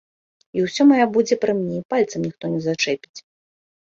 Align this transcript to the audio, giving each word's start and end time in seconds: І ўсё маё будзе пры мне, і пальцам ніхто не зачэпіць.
І 0.59 0.63
ўсё 0.67 0.85
маё 0.91 1.05
будзе 1.17 1.35
пры 1.43 1.51
мне, 1.59 1.75
і 1.83 1.85
пальцам 1.95 2.23
ніхто 2.27 2.45
не 2.53 2.61
зачэпіць. 2.67 3.19